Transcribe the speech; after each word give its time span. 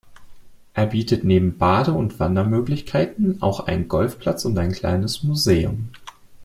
Er 0.73 0.87
bietet 0.87 1.23
neben 1.25 1.59
Bade- 1.59 1.93
und 1.93 2.19
Wandermöglichkeiten 2.19 3.39
auch 3.43 3.59
einen 3.67 3.87
Golfplatz 3.87 4.45
und 4.45 4.57
ein 4.57 4.71
kleines 4.71 5.21
Museum. 5.21 5.89